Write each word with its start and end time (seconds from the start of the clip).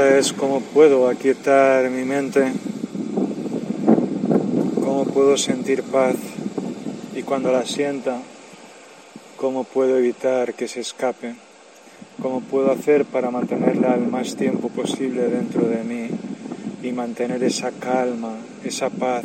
pregunta 0.00 0.18
es 0.18 0.32
cómo 0.32 0.60
puedo 0.60 1.08
aquietar 1.08 1.90
mi 1.90 2.04
mente, 2.04 2.52
cómo 4.76 5.04
puedo 5.04 5.36
sentir 5.36 5.82
paz 5.82 6.16
y 7.14 7.22
cuando 7.22 7.52
la 7.52 7.66
sienta, 7.66 8.18
cómo 9.36 9.64
puedo 9.64 9.98
evitar 9.98 10.54
que 10.54 10.68
se 10.68 10.80
escape, 10.80 11.34
cómo 12.22 12.40
puedo 12.40 12.70
hacer 12.72 13.04
para 13.04 13.30
mantenerla 13.30 13.94
el 13.94 14.06
más 14.06 14.36
tiempo 14.36 14.68
posible 14.68 15.28
dentro 15.28 15.66
de 15.66 15.84
mí 15.84 16.08
y 16.82 16.92
mantener 16.92 17.42
esa 17.42 17.70
calma, 17.70 18.36
esa 18.64 18.88
paz 18.90 19.24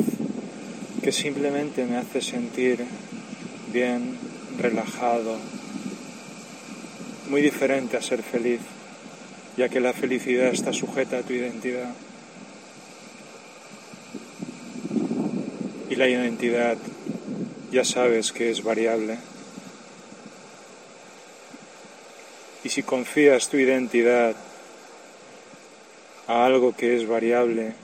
que 1.02 1.12
simplemente 1.12 1.86
me 1.86 1.96
hace 1.96 2.20
sentir 2.20 2.84
bien, 3.72 4.18
relajado, 4.58 5.36
muy 7.30 7.40
diferente 7.40 7.96
a 7.96 8.02
ser 8.02 8.22
feliz, 8.22 8.60
ya 9.56 9.68
que 9.68 9.80
la 9.80 9.92
felicidad 9.92 10.48
está 10.48 10.72
sujeta 10.72 11.18
a 11.18 11.22
tu 11.22 11.32
identidad. 11.32 11.94
Y 15.88 15.96
la 15.96 16.08
identidad 16.08 16.76
ya 17.70 17.84
sabes 17.84 18.32
que 18.32 18.50
es 18.50 18.62
variable. 18.62 19.18
Y 22.64 22.68
si 22.68 22.82
confías 22.82 23.48
tu 23.48 23.56
identidad 23.56 24.34
a 26.26 26.44
algo 26.44 26.74
que 26.74 26.96
es 26.96 27.06
variable 27.06 27.74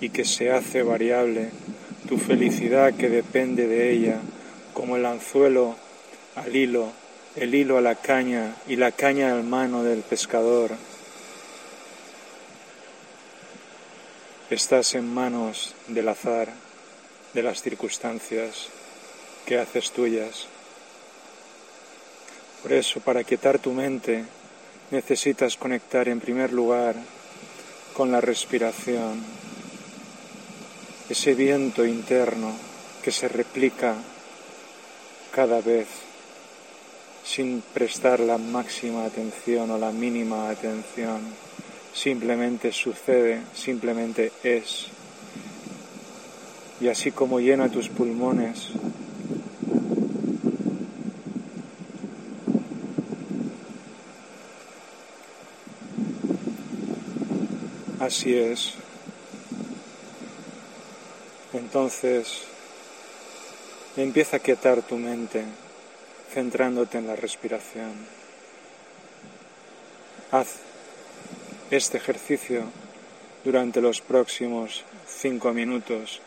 y 0.00 0.10
que 0.10 0.24
se 0.24 0.52
hace 0.52 0.82
variable, 0.82 1.50
tu 2.08 2.16
felicidad 2.16 2.94
que 2.94 3.08
depende 3.08 3.66
de 3.66 3.92
ella, 3.92 4.20
como 4.72 4.96
el 4.96 5.04
anzuelo 5.04 5.76
al 6.36 6.54
hilo, 6.54 6.92
el 7.36 7.54
hilo 7.54 7.78
a 7.78 7.80
la 7.80 7.96
caña 7.96 8.56
y 8.68 8.76
la 8.76 8.92
caña 8.92 9.32
al 9.32 9.44
mano 9.44 9.82
del 9.82 10.00
pescador. 10.00 10.70
Estás 14.50 14.96
en 14.96 15.06
manos 15.14 15.76
del 15.86 16.08
azar, 16.08 16.48
de 17.34 17.40
las 17.40 17.62
circunstancias 17.62 18.66
que 19.46 19.60
haces 19.60 19.92
tuyas. 19.92 20.48
Por 22.60 22.72
eso, 22.72 22.98
para 22.98 23.22
quietar 23.22 23.60
tu 23.60 23.72
mente, 23.72 24.24
necesitas 24.90 25.56
conectar 25.56 26.08
en 26.08 26.18
primer 26.18 26.52
lugar 26.52 26.96
con 27.94 28.10
la 28.10 28.20
respiración, 28.20 29.22
ese 31.08 31.34
viento 31.34 31.86
interno 31.86 32.52
que 33.04 33.12
se 33.12 33.28
replica 33.28 33.94
cada 35.30 35.60
vez 35.60 35.86
sin 37.24 37.62
prestar 37.72 38.18
la 38.18 38.36
máxima 38.36 39.04
atención 39.04 39.70
o 39.70 39.78
la 39.78 39.92
mínima 39.92 40.50
atención. 40.50 41.49
Simplemente 41.92 42.72
sucede, 42.72 43.42
simplemente 43.54 44.32
es. 44.42 44.86
Y 46.80 46.88
así 46.88 47.10
como 47.10 47.40
llena 47.40 47.68
tus 47.68 47.88
pulmones, 47.88 48.68
así 57.98 58.34
es. 58.34 58.74
Entonces, 61.52 62.42
empieza 63.96 64.38
a 64.38 64.40
quietar 64.40 64.82
tu 64.82 64.96
mente, 64.96 65.44
centrándote 66.32 66.98
en 66.98 67.06
la 67.06 67.16
respiración. 67.16 67.92
Haz 70.32 70.69
este 71.70 71.98
ejercicio 71.98 72.64
durante 73.44 73.80
los 73.80 74.00
próximos 74.00 74.84
cinco 75.06 75.52
minutos. 75.52 76.20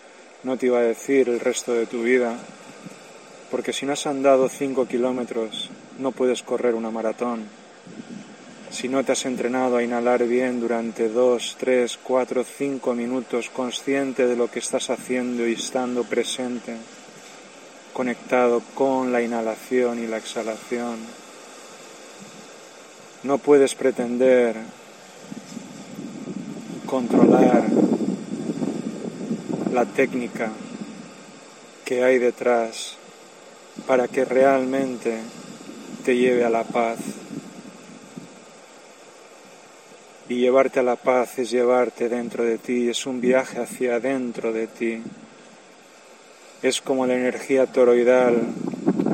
No 0.43 0.57
te 0.57 0.67
iba 0.67 0.79
a 0.79 0.83
decir 0.83 1.29
el 1.29 1.39
resto 1.39 1.73
de 1.73 1.85
tu 1.85 2.03
vida, 2.03 2.37
porque 3.51 3.73
si 3.73 3.85
no 3.85 3.93
has 3.93 4.07
andado 4.07 4.49
cinco 4.49 4.87
kilómetros, 4.87 5.69
no 5.99 6.11
puedes 6.11 6.43
correr 6.43 6.75
una 6.75 6.91
maratón. 6.91 7.43
Si 8.71 8.87
no 8.87 9.03
te 9.03 9.11
has 9.11 9.25
entrenado 9.25 9.77
a 9.77 9.83
inhalar 9.83 10.25
bien 10.25 10.59
durante 10.59 11.07
dos, 11.09 11.55
tres, 11.59 11.99
cuatro, 12.01 12.43
cinco 12.43 12.95
minutos, 12.95 13.49
consciente 13.49 14.25
de 14.25 14.35
lo 14.35 14.49
que 14.49 14.59
estás 14.59 14.89
haciendo 14.89 15.47
y 15.47 15.53
estando 15.53 16.03
presente, 16.03 16.75
conectado 17.93 18.63
con 18.73 19.11
la 19.11 19.21
inhalación 19.21 20.03
y 20.03 20.07
la 20.07 20.17
exhalación, 20.17 20.97
no 23.21 23.37
puedes 23.37 23.75
pretender 23.75 24.55
controlar 26.93 27.63
la 29.73 29.83
técnica 29.83 30.51
que 31.83 32.03
hay 32.03 32.19
detrás 32.19 32.97
para 33.87 34.07
que 34.07 34.23
realmente 34.23 35.17
te 36.05 36.15
lleve 36.15 36.45
a 36.45 36.51
la 36.51 36.63
paz. 36.63 36.99
Y 40.29 40.35
llevarte 40.35 40.81
a 40.81 40.83
la 40.83 40.95
paz 40.95 41.39
es 41.39 41.49
llevarte 41.49 42.09
dentro 42.09 42.43
de 42.43 42.59
ti, 42.59 42.87
es 42.89 43.07
un 43.07 43.19
viaje 43.19 43.59
hacia 43.59 43.95
adentro 43.95 44.53
de 44.53 44.67
ti. 44.67 45.01
Es 46.61 46.79
como 46.79 47.07
la 47.07 47.15
energía 47.15 47.65
toroidal 47.65 48.39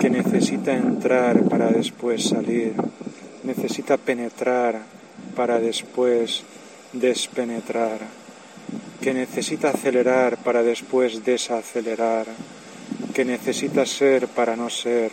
que 0.01 0.09
necesita 0.09 0.73
entrar 0.73 1.43
para 1.43 1.69
después 1.69 2.27
salir, 2.27 2.73
necesita 3.43 3.95
penetrar 3.95 4.81
para 5.33 5.59
después 5.59 6.43
despenetrar, 6.93 7.99
que 9.01 9.13
necesita 9.13 9.69
acelerar 9.69 10.37
para 10.37 10.63
después 10.63 11.23
desacelerar, 11.23 12.27
que 13.13 13.25
necesita 13.25 13.85
ser 13.85 14.27
para 14.27 14.55
no 14.55 14.69
ser, 14.69 15.11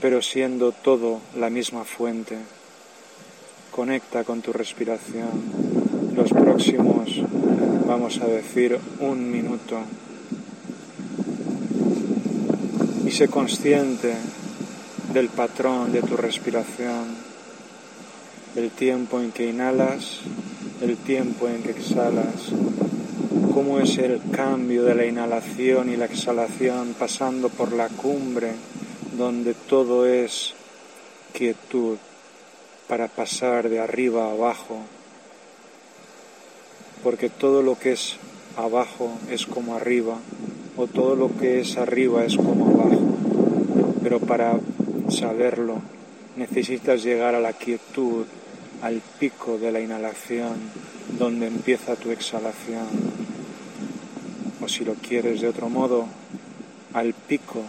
pero 0.00 0.22
siendo 0.22 0.72
todo 0.72 1.20
la 1.36 1.50
misma 1.50 1.84
fuente. 1.84 2.36
Conecta 3.70 4.24
con 4.24 4.42
tu 4.42 4.52
respiración. 4.52 6.12
Los 6.14 6.30
próximos, 6.30 7.08
vamos 7.86 8.20
a 8.20 8.26
decir, 8.26 8.78
un 9.00 9.30
minuto. 9.30 9.80
Y 13.06 13.10
sé 13.10 13.28
consciente 13.28 14.14
del 15.12 15.28
patrón 15.28 15.92
de 15.92 16.02
tu 16.02 16.16
respiración, 16.16 17.16
el 18.56 18.70
tiempo 18.70 19.20
en 19.20 19.32
que 19.32 19.48
inhalas, 19.48 20.20
el 20.82 20.96
tiempo 20.96 21.46
en 21.46 21.62
que 21.62 21.70
exhalas, 21.70 22.50
cómo 23.54 23.78
es 23.78 23.98
el 23.98 24.20
cambio 24.32 24.82
de 24.82 24.96
la 24.96 25.06
inhalación 25.06 25.90
y 25.90 25.96
la 25.96 26.06
exhalación 26.06 26.96
pasando 26.98 27.48
por 27.50 27.72
la 27.72 27.88
cumbre 27.88 28.52
donde 29.16 29.54
todo 29.54 30.06
es 30.06 30.54
quietud 31.32 31.98
para 32.88 33.06
pasar 33.06 33.68
de 33.68 33.78
arriba 33.78 34.26
a 34.26 34.32
abajo, 34.32 34.78
porque 37.04 37.28
todo 37.28 37.62
lo 37.62 37.78
que 37.78 37.92
es 37.92 38.16
abajo 38.56 39.12
es 39.30 39.46
como 39.46 39.76
arriba, 39.76 40.18
o 40.76 40.88
todo 40.88 41.14
lo 41.14 41.30
que 41.38 41.60
es 41.60 41.76
arriba 41.76 42.24
es 42.24 42.36
como 42.36 42.68
abajo, 42.68 43.14
pero 44.02 44.18
para 44.18 44.58
saberlo 45.10 45.80
necesitas 46.36 47.04
llegar 47.04 47.36
a 47.36 47.40
la 47.40 47.52
quietud, 47.52 48.24
al 48.82 49.00
pico 49.18 49.58
de 49.58 49.72
la 49.72 49.80
inhalación, 49.80 50.56
donde 51.18 51.46
empieza 51.46 51.96
tu 51.96 52.10
exhalación, 52.10 52.86
o 54.60 54.68
si 54.68 54.84
lo 54.84 54.94
quieres 54.94 55.40
de 55.40 55.48
otro 55.48 55.68
modo, 55.68 56.06
al 56.92 57.14
pico, 57.14 57.62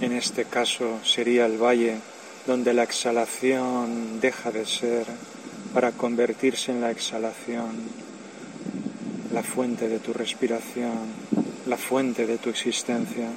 en 0.00 0.12
este 0.12 0.44
caso 0.44 1.00
sería 1.04 1.46
el 1.46 1.58
valle 1.58 1.96
donde 2.46 2.72
la 2.72 2.84
exhalación 2.84 4.20
deja 4.20 4.50
de 4.50 4.64
ser 4.64 5.06
para 5.74 5.92
convertirse 5.92 6.72
en 6.72 6.80
la 6.80 6.90
exhalación, 6.90 7.70
la 9.32 9.42
fuente 9.42 9.88
de 9.88 9.98
tu 9.98 10.12
respiración, 10.12 10.98
la 11.66 11.76
fuente 11.76 12.26
de 12.26 12.38
tu 12.38 12.50
existencia. 12.50 13.28